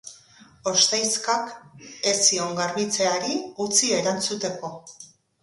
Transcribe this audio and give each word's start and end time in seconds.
Ostaizkak 0.69 1.83
ez 2.13 2.15
zion 2.23 2.57
garbitzeari 2.61 3.37
utzi 3.67 3.93
erantzuteko. 4.01 4.75